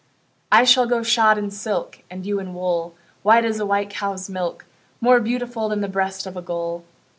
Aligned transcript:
I 0.51 0.63
shall 0.63 0.87
go 0.87 1.03
shod 1.03 1.37
in 1.37 1.51
silk, 1.51 1.99
And 2.09 2.25
you 2.25 2.39
in 2.39 2.55
wool, 2.55 2.95
White 3.21 3.45
as 3.45 3.59
a 3.59 3.67
white 3.67 3.91
cow's 3.91 4.31
milk, 4.31 4.65
More 4.99 5.19
beautiful 5.19 5.69
Than 5.69 5.81
the 5.81 5.87
breast 5.87 6.25
of 6.25 6.35
a 6.35 6.41
gull. 6.41 6.83